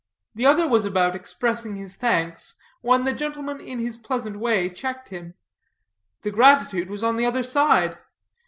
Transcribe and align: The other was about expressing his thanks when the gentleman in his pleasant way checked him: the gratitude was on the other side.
The 0.33 0.47
other 0.47 0.67
was 0.67 0.83
about 0.83 1.15
expressing 1.15 1.75
his 1.75 1.95
thanks 1.95 2.55
when 2.81 3.03
the 3.03 3.13
gentleman 3.13 3.59
in 3.61 3.77
his 3.77 3.97
pleasant 3.97 4.39
way 4.39 4.67
checked 4.67 5.09
him: 5.09 5.35
the 6.23 6.31
gratitude 6.31 6.89
was 6.89 7.03
on 7.03 7.17
the 7.17 7.25
other 7.27 7.43
side. 7.43 7.99